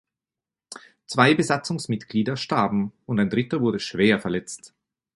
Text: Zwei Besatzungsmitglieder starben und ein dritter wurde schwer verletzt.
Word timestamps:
Zwei 1.05 1.35
Besatzungsmitglieder 1.35 2.35
starben 2.35 2.91
und 3.05 3.19
ein 3.19 3.29
dritter 3.29 3.61
wurde 3.61 3.79
schwer 3.79 4.19
verletzt. 4.19 4.73